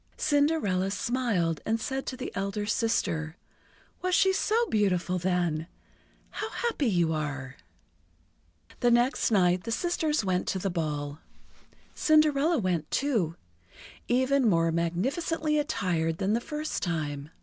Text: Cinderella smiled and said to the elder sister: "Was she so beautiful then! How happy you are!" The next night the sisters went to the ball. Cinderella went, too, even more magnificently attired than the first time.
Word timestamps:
Cinderella 0.17 0.89
smiled 0.89 1.61
and 1.63 1.79
said 1.79 2.07
to 2.07 2.17
the 2.17 2.31
elder 2.33 2.65
sister: 2.65 3.37
"Was 4.01 4.15
she 4.15 4.33
so 4.33 4.65
beautiful 4.65 5.19
then! 5.19 5.67
How 6.31 6.49
happy 6.49 6.87
you 6.87 7.13
are!" 7.13 7.55
The 8.79 8.89
next 8.89 9.29
night 9.29 9.63
the 9.63 9.71
sisters 9.71 10.25
went 10.25 10.47
to 10.47 10.57
the 10.57 10.71
ball. 10.71 11.19
Cinderella 11.93 12.57
went, 12.57 12.89
too, 12.89 13.35
even 14.07 14.49
more 14.49 14.71
magnificently 14.71 15.59
attired 15.59 16.17
than 16.17 16.33
the 16.33 16.41
first 16.41 16.81
time. 16.81 17.29